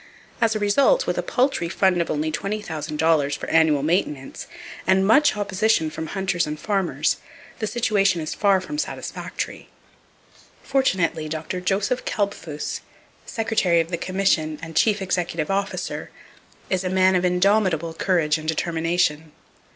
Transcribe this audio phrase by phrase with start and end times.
[0.41, 4.47] As a result, with a paltry fund of only $20,000 for annual maintenance,
[4.87, 7.17] and much opposition from hunters and farmers,
[7.59, 9.69] the situation is far from satisfactory.
[10.63, 11.61] Fortunately Dr.
[11.61, 12.81] Joseph Kalbfus,
[13.27, 16.09] Secretary of the Commission and chief executive officer,
[16.67, 19.33] is a man of indomitable courage and determination.